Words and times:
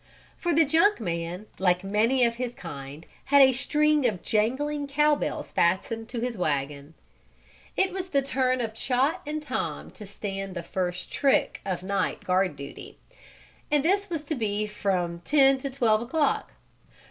For 0.35 0.51
the 0.51 0.65
junk 0.65 0.99
man, 0.99 1.45
like 1.59 1.83
many 1.83 2.25
of 2.25 2.37
his 2.37 2.55
kind, 2.55 3.05
had 3.25 3.43
a 3.43 3.53
string 3.53 4.07
of 4.07 4.23
jangling 4.23 4.87
cowbells 4.87 5.51
fastened 5.51 6.09
to 6.09 6.19
his 6.19 6.35
wagon. 6.39 6.95
It 7.77 7.91
was 7.93 8.07
the 8.07 8.23
turn 8.23 8.61
of 8.61 8.73
Chot 8.73 9.21
and 9.27 9.43
Tom 9.43 9.91
to 9.91 10.07
stand 10.07 10.55
the 10.55 10.63
first 10.63 11.11
"trick" 11.11 11.61
of 11.67 11.83
night 11.83 12.23
guard 12.23 12.55
duty, 12.55 12.97
and 13.69 13.85
this 13.85 14.09
was 14.09 14.23
to 14.23 14.33
be 14.33 14.65
from 14.65 15.19
ten 15.19 15.59
to 15.59 15.69
twelve 15.69 16.01
o'clock. 16.01 16.51